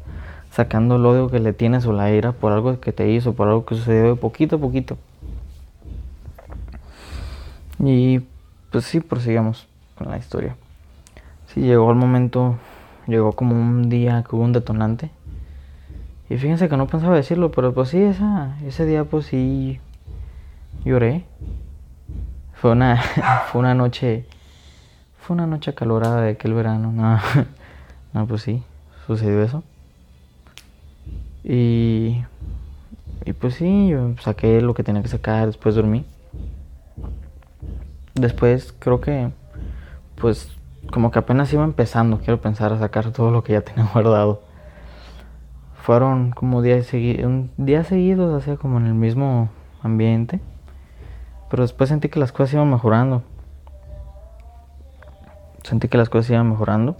[0.51, 3.47] sacando el odio que le tienes o la ira por algo que te hizo, por
[3.47, 4.97] algo que sucedió de poquito a poquito.
[7.79, 8.21] Y
[8.71, 9.67] pues sí, prosigamos
[9.97, 10.55] con la historia.
[11.57, 12.55] Llegó el momento,
[13.07, 15.09] llegó como un día que hubo un detonante.
[16.29, 19.79] Y fíjense que no pensaba decirlo, pero pues sí, esa, ese día pues sí
[20.85, 21.25] lloré.
[22.53, 22.97] Fue una,
[23.51, 24.25] fue una noche
[25.27, 26.93] fue una noche acalorada de aquel verano.
[26.93, 27.19] No,
[28.13, 28.63] no pues sí,
[29.05, 29.61] sucedió eso.
[31.43, 32.23] Y,
[33.25, 36.05] y pues sí, yo saqué lo que tenía que sacar, después dormí.
[38.13, 39.29] Después creo que,
[40.15, 40.56] pues,
[40.91, 44.41] como que apenas iba empezando, quiero pensar a sacar todo lo que ya tenía guardado.
[45.81, 49.49] Fueron como días, seguidos, día seguidos, hacía como en el mismo
[49.81, 50.41] ambiente.
[51.49, 53.23] Pero después sentí que las cosas iban mejorando
[55.67, 56.95] sentí que las cosas iban mejorando.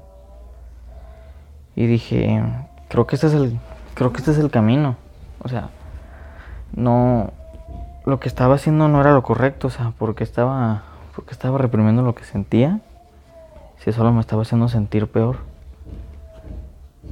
[1.76, 2.44] Y dije,
[2.90, 3.58] creo que este es el
[3.94, 4.96] creo que este es el camino.
[5.44, 5.70] O sea,
[6.76, 7.32] no
[8.06, 10.84] lo que estaba haciendo no era lo correcto, o sea, porque estaba
[11.16, 12.82] porque estaba reprimiendo lo que sentía.
[13.80, 15.38] Si solo me estaba haciendo sentir peor.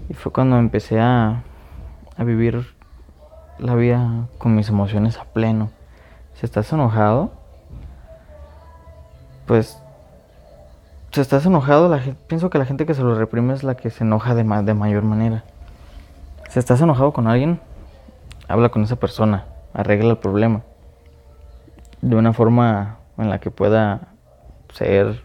[0.10, 1.44] Y fue cuando empecé a
[2.18, 2.74] a vivir
[3.60, 5.70] la vida con mis emociones a pleno.
[6.34, 7.32] Si estás enojado,
[9.46, 9.82] pues
[11.12, 13.90] si estás enojado, la pienso que la gente que se lo reprime es la que
[13.90, 15.44] se enoja de, de mayor manera.
[16.50, 17.60] Si estás enojado con alguien,
[18.48, 20.62] habla con esa persona, arregla el problema.
[22.02, 24.10] De una forma en la que pueda
[24.74, 25.24] ser,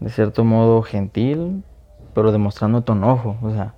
[0.00, 1.62] de cierto modo, gentil,
[2.14, 3.36] pero demostrando tu enojo.
[3.42, 3.74] O sea,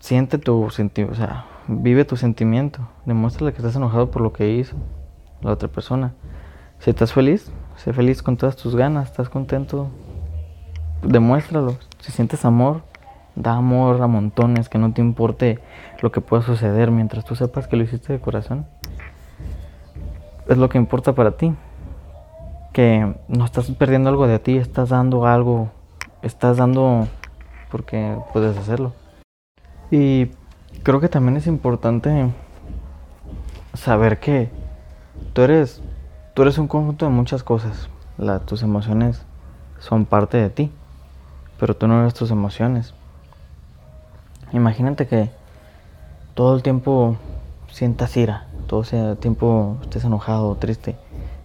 [0.00, 2.80] siente tu sentimiento, o sea, vive tu sentimiento.
[3.04, 4.76] Demuéstrale que estás enojado por lo que hizo
[5.42, 6.14] la otra persona.
[6.78, 9.88] Si estás feliz, sé feliz con todas tus ganas, estás contento,
[11.02, 11.76] demuéstralo.
[12.00, 12.82] Si sientes amor,
[13.34, 15.58] da amor a montones, que no te importe
[16.00, 18.66] lo que pueda suceder mientras tú sepas que lo hiciste de corazón.
[20.48, 21.54] Es lo que importa para ti.
[23.28, 25.70] No estás perdiendo algo de ti, estás dando algo,
[26.22, 27.08] estás dando
[27.70, 28.92] porque puedes hacerlo.
[29.90, 30.30] Y
[30.82, 32.30] creo que también es importante
[33.74, 34.50] saber que
[35.32, 35.82] tú eres,
[36.34, 37.88] tú eres un conjunto de muchas cosas.
[38.46, 39.24] tus emociones
[39.80, 40.72] son parte de ti
[41.58, 42.94] pero tú no ves tus emociones.
[44.52, 45.30] Imagínate que
[46.34, 47.16] todo el tiempo
[47.70, 50.96] sientas ira, todo el tiempo estés enojado o triste,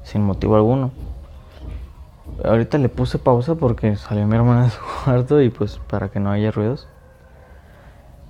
[0.04, 0.92] sin motivo alguno.
[2.44, 6.20] Ahorita le puse pausa porque salió mi hermana de su cuarto y pues para que
[6.20, 6.88] no haya ruidos.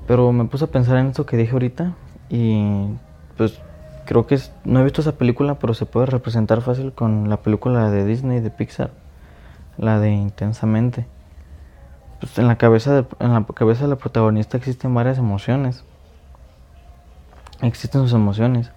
[0.07, 1.93] Pero me puse a pensar en esto que dije ahorita
[2.29, 2.87] y
[3.37, 3.59] pues
[4.05, 7.89] creo que no he visto esa película, pero se puede representar fácil con la película
[7.89, 8.91] de Disney, de Pixar,
[9.77, 11.07] la de Intensamente
[12.23, 15.83] pues en la cabeza en la cabeza de la protagonista existen varias emociones.
[17.61, 18.71] Existen sus emociones.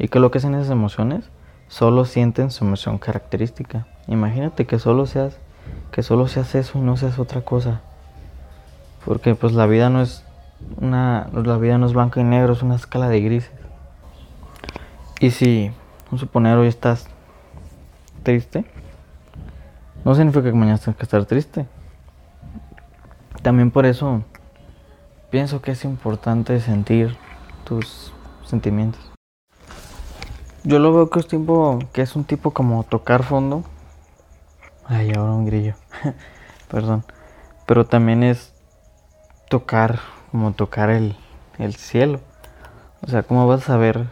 [0.00, 1.30] ¿Y qué es lo que hacen esas emociones?
[1.68, 3.86] Solo sienten su emoción característica.
[4.08, 5.38] Imagínate que solo seas
[5.92, 7.82] que solo seas eso y no seas otra cosa.
[9.04, 10.24] Porque pues la vida no es
[10.80, 13.52] una la vida no es blanco y negro, es una escala de grises.
[15.20, 15.72] Y si,
[16.10, 17.08] un suponer, hoy estás
[18.22, 18.64] triste,
[20.04, 21.66] no significa que mañana tengas que estar triste.
[23.42, 24.22] También por eso
[25.30, 27.16] pienso que es importante sentir
[27.64, 28.12] tus
[28.44, 29.00] sentimientos.
[30.64, 33.64] Yo lo veo que es tiempo, que es un tipo como tocar fondo.
[34.90, 35.74] Ay, ahora un grillo.
[36.70, 37.04] Perdón.
[37.66, 38.54] Pero también es
[39.50, 41.14] tocar, como tocar el,
[41.58, 42.20] el cielo.
[43.02, 44.06] O sea, ¿cómo vas a ver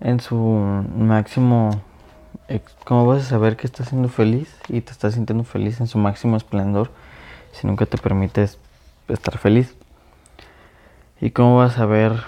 [0.00, 1.70] en su máximo,
[2.84, 5.98] cómo vas a saber que estás siendo feliz y te estás sintiendo feliz en su
[5.98, 6.90] máximo esplendor
[7.52, 8.58] si nunca te permites
[9.06, 9.76] estar feliz?
[11.20, 12.24] ¿Y cómo vas a ver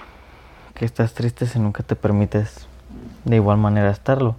[0.73, 2.65] que estás triste si nunca te permites
[3.25, 4.37] de igual manera estarlo?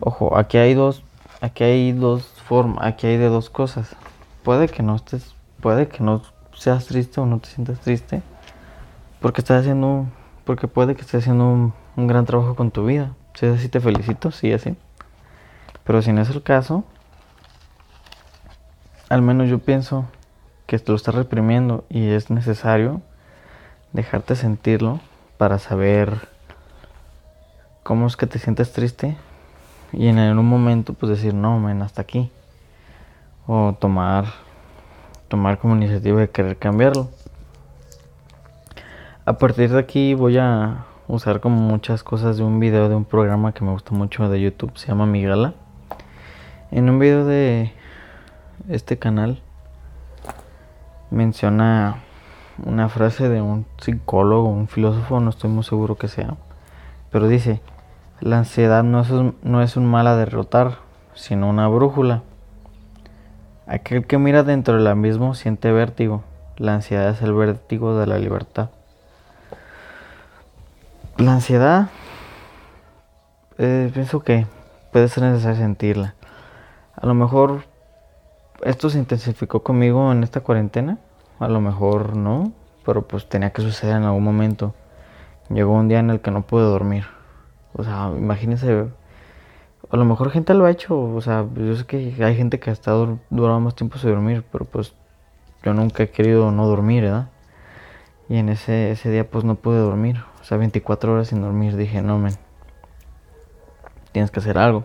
[0.00, 1.03] Ojo, aquí hay dos,
[1.44, 3.94] aquí hay dos formas, aquí hay de dos cosas.
[4.42, 6.22] Puede que no estés, puede que no
[6.54, 8.22] seas triste o no te sientas triste,
[9.20, 10.06] porque estás haciendo,
[10.44, 13.12] porque puede que estés haciendo un un gran trabajo con tu vida.
[13.34, 14.76] Si es así, te felicito, sí, así.
[15.84, 16.84] Pero si no es el caso,
[19.08, 20.06] al menos yo pienso
[20.66, 23.02] que lo estás reprimiendo y es necesario
[23.92, 25.00] dejarte sentirlo
[25.36, 26.28] para saber
[27.82, 29.16] cómo es que te sientes triste
[29.96, 32.30] y en un momento pues decir no, men, hasta aquí.
[33.46, 34.26] O tomar
[35.28, 37.08] tomar como iniciativa de querer cambiarlo.
[39.26, 43.04] A partir de aquí voy a usar como muchas cosas de un video de un
[43.04, 45.54] programa que me gusta mucho de YouTube, se llama Migala.
[46.70, 47.72] En un video de
[48.68, 49.42] este canal
[51.10, 52.02] menciona
[52.64, 56.36] una frase de un psicólogo, un filósofo, no estoy muy seguro que sea,
[57.10, 57.60] pero dice,
[58.20, 60.78] la ansiedad no es, un, no es un mal a derrotar,
[61.14, 62.22] sino una brújula.
[63.66, 66.22] Aquel que mira dentro del abismo siente vértigo.
[66.56, 68.70] La ansiedad es el vértigo de la libertad.
[71.16, 71.88] La ansiedad,
[73.58, 74.46] eh, pienso que
[74.92, 76.14] puede ser necesario sentirla.
[76.96, 77.64] A lo mejor
[78.62, 80.98] esto se intensificó conmigo en esta cuarentena,
[81.38, 82.52] a lo mejor no,
[82.84, 84.74] pero pues tenía que suceder en algún momento.
[85.50, 87.04] Llegó un día en el que no pude dormir.
[87.74, 88.86] O sea, imagínense,
[89.90, 92.70] a lo mejor gente lo ha hecho, o sea, yo sé que hay gente que
[92.70, 94.94] ha estado durado más tiempo sin dormir, pero pues
[95.62, 97.28] yo nunca he querido no dormir, ¿verdad?
[98.28, 100.22] Y en ese, ese día pues no pude dormir.
[100.40, 101.76] O sea, 24 horas sin dormir.
[101.76, 102.34] Dije, no, men.
[104.12, 104.84] Tienes que hacer algo.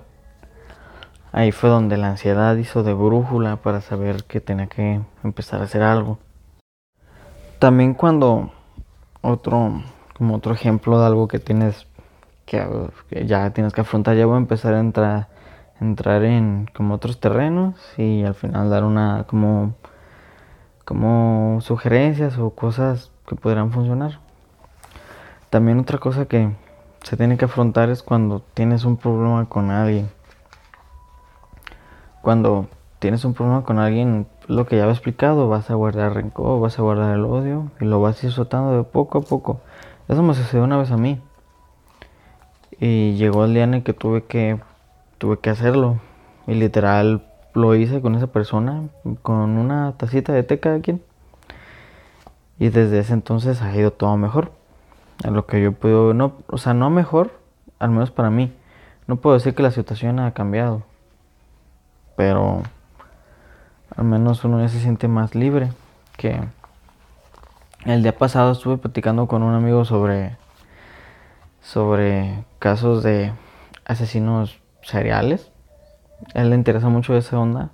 [1.31, 5.65] Ahí fue donde la ansiedad hizo de brújula para saber que tenía que empezar a
[5.65, 6.17] hacer algo.
[7.59, 8.51] También cuando
[9.21, 9.83] otro,
[10.17, 11.88] como otro ejemplo de algo que tienes
[12.49, 15.27] que, ya tienes que afrontar, ya voy a empezar a entrar,
[15.79, 19.75] entrar en como otros terrenos y al final dar una como,
[20.83, 24.19] como sugerencias o cosas que podrán funcionar.
[25.49, 26.51] También otra cosa que
[27.03, 30.09] se tiene que afrontar es cuando tienes un problema con alguien.
[32.21, 36.59] Cuando tienes un problema con alguien, lo que ya he explicado, vas a guardar rencor,
[36.59, 39.61] vas a guardar el odio y lo vas a ir soltando de poco a poco.
[40.07, 41.21] Eso me sucedió una vez a mí.
[42.79, 44.59] Y llegó el día en el que tuve que
[45.17, 45.99] tuve que hacerlo.
[46.47, 48.83] Y literal lo hice con esa persona,
[49.21, 51.03] con una tacita de té cada quien.
[52.57, 54.51] Y desde ese entonces ha ido todo mejor.
[55.23, 57.31] A lo que yo puedo, no, o sea, no mejor,
[57.77, 58.53] al menos para mí.
[59.07, 60.83] No puedo decir que la situación ha cambiado.
[62.15, 62.63] Pero
[63.95, 65.71] al menos uno ya se siente más libre.
[66.17, 66.41] Que
[67.85, 70.37] el día pasado estuve platicando con un amigo sobre
[71.61, 73.33] sobre casos de
[73.85, 75.51] asesinos seriales.
[76.35, 77.69] A él le interesa mucho esa onda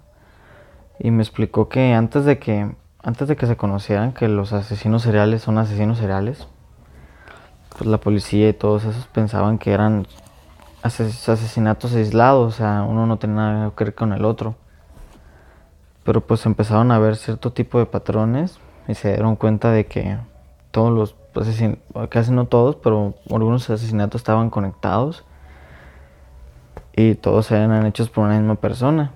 [0.99, 5.03] y me explicó que antes de que antes de que se conocieran que los asesinos
[5.03, 6.47] seriales son asesinos seriales,
[7.69, 10.07] pues la policía y todos esos pensaban que eran
[10.81, 14.55] asesinatos aislados, o sea, uno no tenía nada que ver con el otro.
[16.03, 20.17] Pero pues empezaron a ver cierto tipo de patrones y se dieron cuenta de que
[20.71, 25.23] todos los asesinatos, casi no todos, pero algunos asesinatos estaban conectados
[26.95, 29.11] y todos eran hechos por una misma persona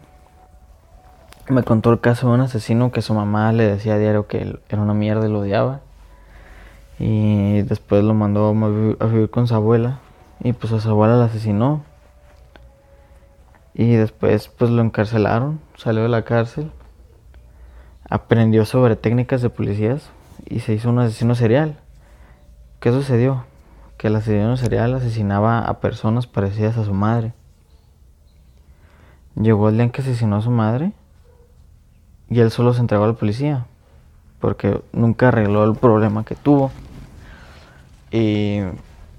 [1.50, 4.60] me contó el caso de un asesino que su mamá le decía a diario que
[4.70, 5.82] era una mierda y lo odiaba.
[7.00, 8.50] Y después lo mandó
[9.00, 10.00] a vivir con su abuela.
[10.42, 11.84] Y pues a su abuela la asesinó.
[13.74, 15.60] Y después pues lo encarcelaron.
[15.76, 16.72] Salió de la cárcel.
[18.10, 20.10] aprendió sobre técnicas de policías
[20.46, 21.80] y se hizo un asesino serial.
[22.80, 23.44] ¿Qué sucedió?
[23.98, 27.34] Que el asesino serial asesinaba a personas parecidas a su madre.
[29.36, 30.94] Llegó el día en que asesinó a su madre
[32.30, 33.66] y él solo se entregó a la policía
[34.40, 36.72] porque nunca arregló el problema que tuvo.
[38.12, 38.62] Y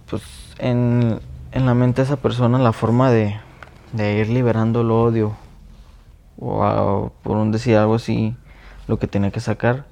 [0.09, 0.23] pues
[0.59, 1.21] en,
[1.53, 3.39] la mente de esa persona la forma de,
[3.95, 5.37] ir liberando el odio
[6.39, 8.35] o, por un decir algo así
[8.89, 9.85] lo que tenía que sacar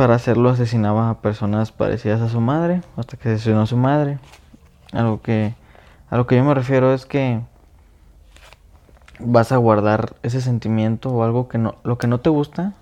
[0.00, 4.18] para hacerlo asesinaba a personas parecidas a su madre hasta que asesinó a su madre
[4.94, 5.52] algo que
[6.08, 7.42] a lo que yo me refiero es que
[9.18, 12.72] vas a guardar ese sentimiento o algo que no lo que no te gusta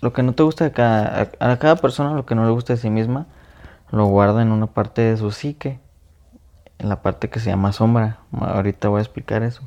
[0.00, 2.78] lo que no te gusta cada, a, cada persona, lo que no le gusta de
[2.78, 3.26] sí misma,
[3.92, 5.78] lo guarda en una parte de su psique,
[6.78, 8.18] en la parte que se llama sombra.
[8.32, 9.62] Ahorita voy a explicar eso.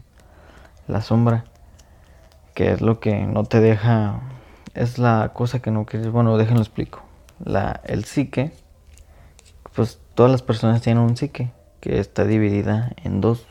[0.87, 1.45] La sombra,
[2.53, 4.19] que es lo que no te deja,
[4.73, 7.01] es la cosa que no quieres, bueno, déjenlo explico.
[7.43, 8.51] La, el psique,
[9.75, 13.47] pues todas las personas tienen un psique, que está dividida en dos.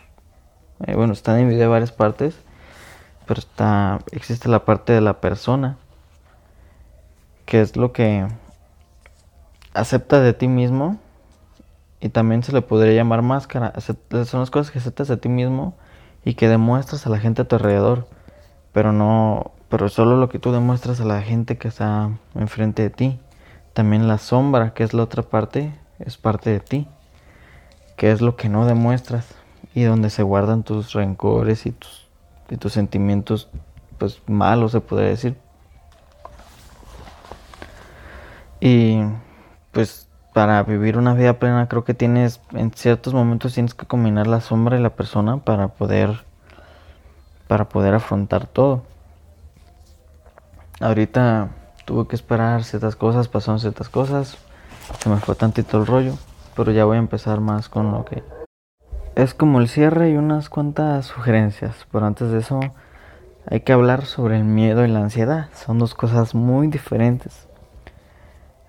[0.87, 2.37] Eh, bueno, está dividida en varias partes,
[3.27, 5.77] pero está, existe la parte de la persona,
[7.47, 8.27] que es lo que
[9.75, 10.99] aceptas de ti mismo
[12.01, 13.73] y también se le podría llamar máscara.
[13.81, 15.75] Son las cosas que aceptas de ti mismo
[16.25, 18.07] y que demuestras a la gente a tu alrededor,
[18.73, 22.91] pero no, pero solo lo que tú demuestras a la gente que está enfrente de
[22.91, 23.21] ti.
[23.73, 26.89] También la sombra, que es la otra parte, es parte de ti,
[27.97, 29.27] que es lo que no demuestras
[29.75, 32.09] y donde se guardan tus rencores y tus,
[32.49, 33.49] y tus sentimientos
[33.99, 35.37] pues malos se podría decir
[38.61, 39.01] Y
[39.73, 44.27] pues para vivir una vida plena creo que tienes, en ciertos momentos tienes que combinar
[44.27, 46.25] la sombra y la persona para poder,
[47.47, 48.83] para poder afrontar todo.
[50.81, 51.49] Ahorita
[51.87, 54.39] tuve que esperar ciertas cosas, pasaron ciertas cosas,
[55.01, 56.15] se me fue tantito el rollo,
[56.55, 58.23] pero ya voy a empezar más con lo que...
[59.17, 62.61] Es como el cierre y unas cuantas sugerencias, pero antes de eso
[63.51, 65.49] hay que hablar sobre el miedo y la ansiedad.
[65.53, 67.49] Son dos cosas muy diferentes.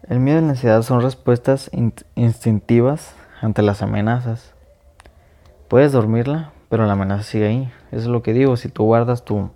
[0.08, 1.70] El miedo y la ansiedad son respuestas
[2.16, 4.56] instintivas ante las amenazas.
[5.68, 7.72] Puedes dormirla, pero la amenaza sigue ahí.
[7.92, 9.52] Eso es lo que digo, si tú guardas tu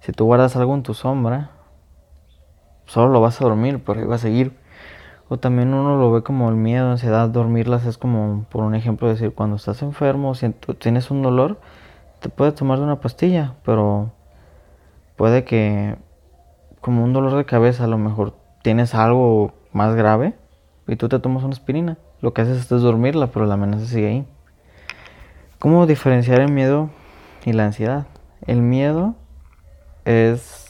[0.00, 1.50] si tú guardas algo en tu sombra,
[2.86, 4.52] solo lo vas a dormir, pero va a seguir.
[5.28, 9.08] O también uno lo ve como el miedo, ansiedad, dormirlas es como, por un ejemplo,
[9.08, 11.58] decir, cuando estás enfermo, si tienes un dolor,
[12.20, 14.12] te puedes tomar una pastilla, pero
[15.16, 15.96] puede que
[16.80, 20.34] como un dolor de cabeza a lo mejor tienes algo más grave
[20.86, 21.98] y tú te tomas una aspirina.
[22.20, 24.26] Lo que haces es dormirla, pero la amenaza sigue ahí.
[25.58, 26.90] ¿Cómo diferenciar el miedo
[27.44, 28.06] y la ansiedad?
[28.46, 29.16] El miedo
[30.04, 30.65] es...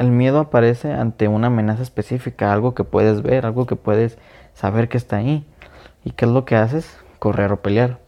[0.00, 4.16] El miedo aparece ante una amenaza específica, algo que puedes ver, algo que puedes
[4.54, 5.46] saber que está ahí.
[6.06, 6.98] ¿Y qué es lo que haces?
[7.18, 7.98] Correr o pelear.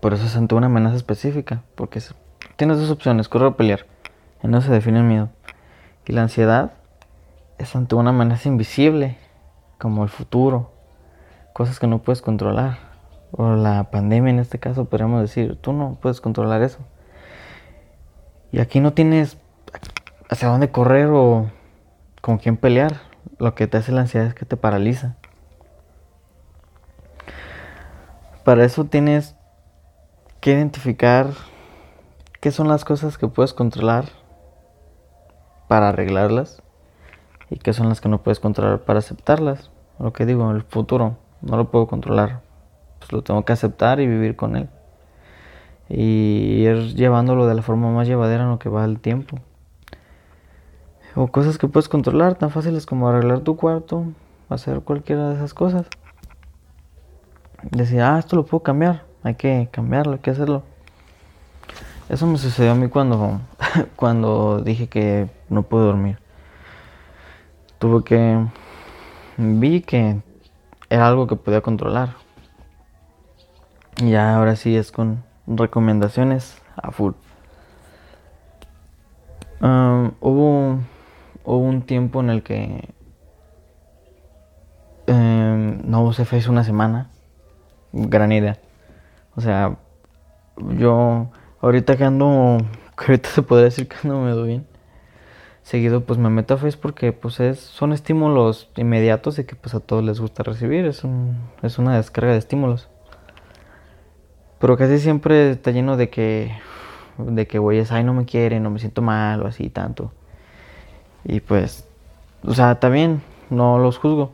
[0.00, 2.02] Por eso es ante una amenaza específica, porque
[2.56, 3.86] tienes dos opciones, correr o pelear.
[4.42, 5.28] En eso se define el miedo.
[6.06, 6.72] Y la ansiedad
[7.58, 9.18] es ante una amenaza invisible,
[9.78, 10.72] como el futuro,
[11.52, 12.78] cosas que no puedes controlar,
[13.30, 16.80] o la pandemia en este caso, podríamos decir, tú no puedes controlar eso.
[18.50, 19.38] Y aquí no tienes
[20.32, 21.50] hacia dónde correr o
[22.22, 23.02] con quién pelear.
[23.38, 25.16] Lo que te hace la ansiedad es que te paraliza.
[28.42, 29.36] Para eso tienes
[30.40, 31.28] que identificar
[32.40, 34.06] qué son las cosas que puedes controlar
[35.68, 36.62] para arreglarlas
[37.50, 39.70] y qué son las que no puedes controlar para aceptarlas.
[39.98, 42.40] Lo que digo, el futuro no lo puedo controlar,
[42.98, 44.70] pues lo tengo que aceptar y vivir con él.
[45.90, 49.38] Y ir llevándolo de la forma más llevadera en lo que va el tiempo.
[51.14, 54.06] O cosas que puedes controlar, tan fáciles como arreglar tu cuarto,
[54.48, 55.86] hacer cualquiera de esas cosas.
[57.70, 60.62] Decir, ah, esto lo puedo cambiar, hay que cambiarlo, hay que hacerlo.
[62.08, 63.40] Eso me sucedió a mí cuando,
[63.96, 66.22] cuando dije que no puedo dormir
[67.82, 68.46] tuve que
[69.38, 70.22] vi que
[70.88, 72.14] era algo que podía controlar.
[73.96, 77.14] Y ya ahora sí es con recomendaciones a full.
[79.60, 80.78] hubo,
[81.44, 82.88] hubo un tiempo en el que
[85.06, 87.10] em, no se fue una semana.
[87.92, 88.58] Gran idea.
[89.36, 89.76] O sea,
[90.78, 91.30] yo
[91.60, 92.58] ahorita que ando,
[92.96, 94.72] ahorita se podría decir que ando me doy bien
[95.62, 99.74] seguido pues me meto a Facebook porque pues es, son estímulos inmediatos y que pues
[99.74, 102.88] a todos les gusta recibir, es, un, es una descarga de estímulos.
[104.58, 106.52] Pero casi siempre está lleno de que,
[107.18, 110.12] de que güeyes, ay no me quieren, no me siento mal o así tanto.
[111.24, 111.86] Y pues,
[112.44, 114.32] o sea, también no los juzgo,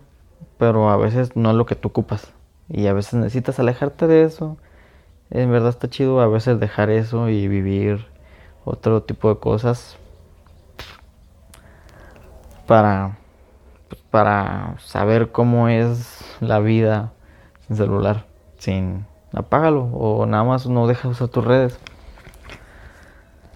[0.59, 2.33] pero a veces no es lo que tú ocupas.
[2.69, 4.57] Y a veces necesitas alejarte de eso.
[5.31, 8.07] En verdad está chido a veces dejar eso y vivir
[8.65, 9.97] otro tipo de cosas
[12.67, 13.19] para
[13.89, 17.13] pues, para saber cómo es la vida
[17.67, 18.27] sin celular,
[18.59, 21.79] sin apágalo o nada más no dejas usar tus redes.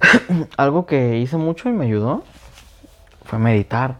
[0.56, 2.22] Algo que hice mucho y me ayudó
[3.24, 3.96] fue meditar.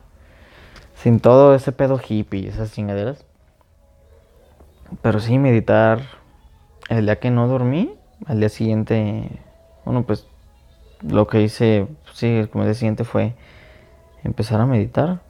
[0.95, 3.25] Sin todo ese pedo hippie esas chingaderas.
[5.01, 6.01] Pero sí, meditar.
[6.89, 7.95] El día que no dormí,
[8.27, 9.31] al día siguiente,
[9.85, 10.27] bueno, pues
[11.01, 13.35] lo que hice, sí, el día siguiente fue
[14.25, 15.21] empezar a meditar.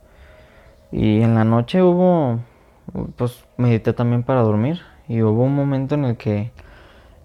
[0.91, 2.41] Y en la noche hubo,
[3.17, 4.81] pues medité también para dormir.
[5.09, 6.53] Y hubo un momento en el que,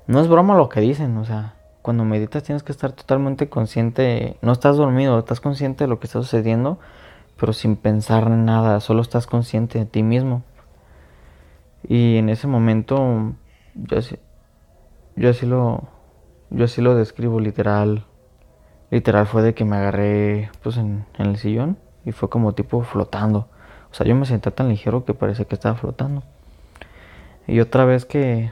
[0.08, 1.56] no es broma lo que dicen, o sea,
[1.88, 6.08] cuando meditas tienes que estar totalmente consciente, no estás dormido, estás consciente de lo que
[6.08, 6.80] está sucediendo,
[7.40, 10.44] pero sin pensar en nada, solo estás consciente de ti mismo.
[11.88, 13.36] Y en ese momento
[13.74, 14.20] yo así,
[15.16, 15.88] yo así lo
[16.50, 18.04] yo así lo describo literal.
[18.92, 22.82] Literal fue de que me agarré pues en, en el sillón y fue como tipo
[22.82, 23.48] flotando.
[23.90, 26.24] O sea, yo me senté tan ligero que parecía que estaba flotando.
[27.48, 28.52] Y otra vez que,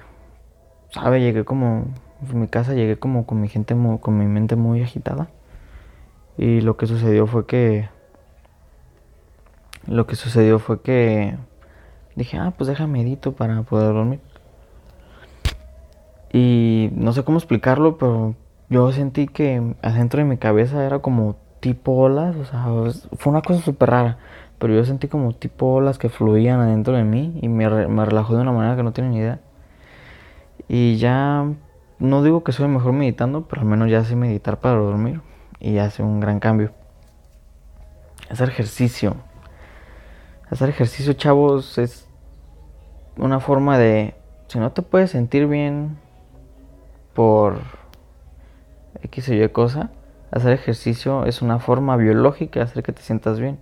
[0.92, 1.20] ¿sabe?
[1.20, 1.88] Llegué como,
[2.22, 5.30] en mi casa llegué como con mi gente, con mi mente muy agitada.
[6.38, 7.90] Y lo que sucedió fue que,
[9.88, 11.38] lo que sucedió fue que
[12.16, 14.20] dije, ah, pues déjame medito para poder dormir.
[16.34, 18.36] Y no sé cómo explicarlo, pero
[18.70, 22.66] yo sentí que adentro de mi cabeza era como tipo olas, o sea,
[23.18, 24.18] fue una cosa súper rara
[24.58, 28.36] pero yo sentí como tipo olas que fluían adentro de mí y me, me relajó
[28.36, 29.40] de una manera que no tienen ni idea.
[30.68, 31.46] Y ya
[32.00, 35.22] no digo que soy mejor meditando, pero al menos ya sé meditar para dormir
[35.60, 36.72] y hace un gran cambio.
[38.30, 39.16] Hacer ejercicio.
[40.50, 42.08] Hacer ejercicio, chavos, es
[43.18, 44.16] una forma de,
[44.48, 45.98] si no te puedes sentir bien
[47.14, 47.62] por
[49.04, 49.90] X o Y cosa,
[50.32, 53.58] hacer ejercicio es una forma biológica de hacer que te sientas bien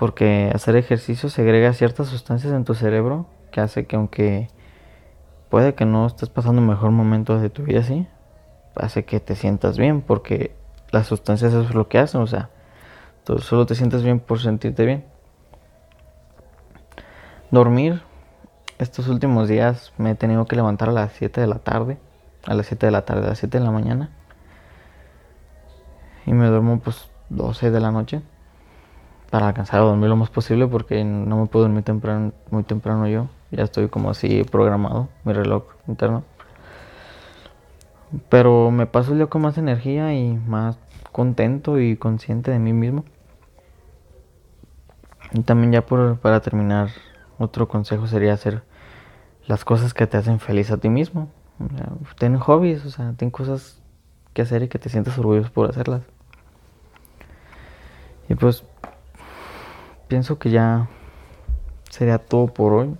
[0.00, 4.48] porque hacer ejercicio segrega ciertas sustancias en tu cerebro que hace que aunque
[5.50, 8.06] puede que no estés pasando mejor momento de tu vida así,
[8.76, 10.54] hace que te sientas bien porque
[10.92, 12.50] las sustancias es lo que hacen, o sea,
[13.24, 15.04] tú solo te sientes bien por sentirte bien.
[17.50, 18.02] Dormir,
[18.78, 21.98] estos últimos días me he tenido que levantar a las 7 de la tarde,
[22.46, 24.10] a las 7 de la tarde, a las 7 de la mañana.
[26.26, 28.22] Y me duermo pues 12 de la noche
[29.30, 33.08] para alcanzar a dormir lo más posible porque no me puedo dormir temprano, muy temprano
[33.08, 33.28] yo.
[33.50, 36.24] Ya estoy como así programado, mi reloj interno.
[38.28, 40.78] Pero me paso el día con más energía y más
[41.12, 43.04] contento y consciente de mí mismo.
[45.32, 46.90] Y también ya por, para terminar,
[47.38, 48.62] otro consejo sería hacer
[49.46, 51.28] las cosas que te hacen feliz a ti mismo.
[52.18, 53.80] ten hobbies, o sea, ten cosas
[54.32, 56.02] que hacer y que te sientas orgulloso por hacerlas.
[58.28, 58.64] Y pues
[60.08, 60.88] pienso que ya
[61.90, 62.96] sería todo por hoy.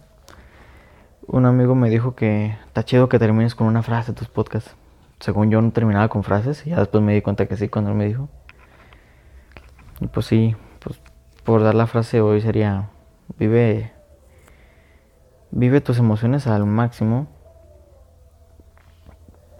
[1.33, 4.74] Un amigo me dijo que está chido que termines con una frase tus podcasts.
[5.20, 7.93] Según yo no terminaba con frases y ya después me di cuenta que sí cuando
[7.93, 8.28] él me dijo.
[10.01, 11.01] Y pues sí, pues
[11.45, 12.91] por dar la frase hoy sería
[13.39, 13.93] vive
[15.53, 17.28] vive tus emociones al máximo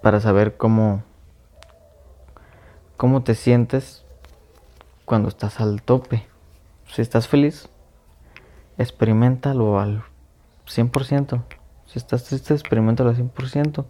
[0.03, 1.05] para saber cómo
[2.97, 4.05] cómo te sientes
[5.05, 6.27] cuando estás al tope.
[6.89, 7.69] Si estás feliz,
[8.77, 10.03] experimentalo al
[10.67, 11.60] 100%.
[11.91, 13.85] Si estás triste, experimentalo al 100%.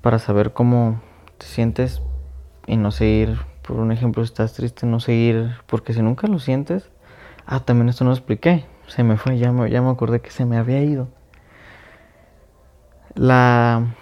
[0.00, 1.00] Para saber cómo
[1.36, 2.00] te sientes
[2.64, 6.38] y no seguir, por un ejemplo, si estás triste, no seguir, porque si nunca lo
[6.38, 6.92] sientes,
[7.44, 10.30] ah, también esto no lo expliqué, se me fue, ya me, ya me acordé que
[10.30, 11.08] se me había ido.
[13.16, 13.96] La,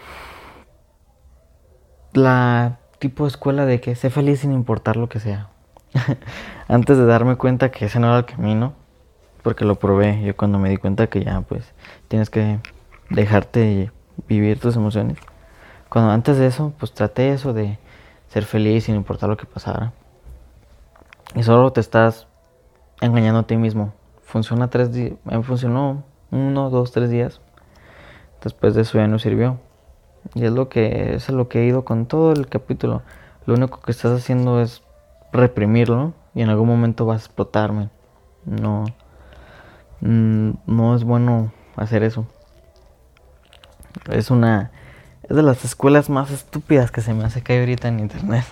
[2.12, 5.49] la tipo de escuela de que sé feliz sin importar lo que sea.
[6.68, 8.74] antes de darme cuenta que ese no era el camino,
[9.47, 11.73] porque lo probé, yo cuando me di cuenta que ya pues
[12.09, 12.59] tienes que
[13.11, 13.93] dejarte
[14.27, 15.19] vivir tus emociones.
[15.89, 17.79] Cuando antes de eso, pues traté eso de
[18.27, 19.93] ser feliz sin importar lo que pasara.
[21.37, 22.27] Y solo te estás
[23.01, 23.95] engañando a ti mismo.
[24.25, 27.41] Funciona tres días, me funcionó uno, dos, tres días.
[28.43, 29.61] Después de eso ya no sirvió.
[30.35, 33.03] Y es lo que es lo que he ido con todo el capítulo.
[33.45, 34.83] Lo único que estás haciendo es
[35.33, 37.91] reprimirlo y en algún momento va a explotarme.
[38.45, 38.87] No,
[40.01, 42.27] mm, no es bueno hacer eso.
[44.11, 44.71] Es una,
[45.23, 48.45] es de las escuelas más estúpidas que se me hace caer ahorita en internet.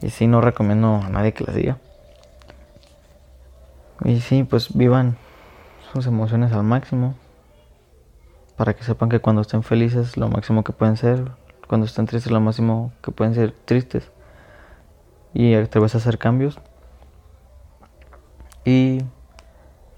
[0.00, 1.78] Y sí, no recomiendo a nadie que las diga.
[4.04, 5.16] Y sí, pues vivan
[5.92, 7.14] sus emociones al máximo.
[8.56, 11.30] Para que sepan que cuando estén felices, lo máximo que pueden ser.
[11.68, 14.10] Cuando estén tristes, lo máximo que pueden ser tristes.
[15.34, 16.58] Y atreves a hacer cambios.
[18.64, 19.02] Y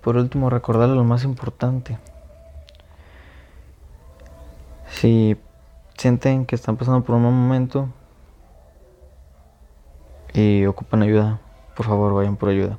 [0.04, 1.98] por último, recordarles lo más importante.
[4.90, 5.36] Si
[5.96, 7.88] sienten que están pasando por un mal momento
[10.34, 11.40] y ocupan ayuda,
[11.74, 12.78] por favor vayan por ayuda.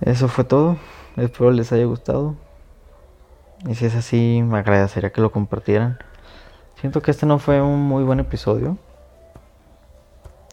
[0.00, 0.78] Eso fue todo.
[1.16, 2.34] Espero les haya gustado.
[3.68, 5.98] Y si es así, me agradecería que lo compartieran.
[6.76, 8.78] Siento que este no fue un muy buen episodio.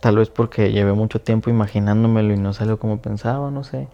[0.02, 3.88] Tal vez porque llevé mucho tiempo imaginándomelo y no salió como pensaba, no sé.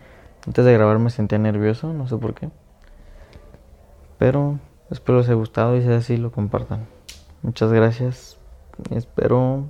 [0.46, 2.50] Antes de grabar me sentía nervioso, no sé por qué.
[4.18, 4.58] Pero
[4.90, 6.88] espero les haya gustado y si es así, lo compartan.
[7.42, 8.40] Muchas gracias.
[8.90, 9.66] Espero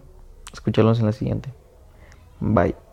[0.54, 1.52] escucharlos en la siguiente.
[2.40, 2.87] Bye.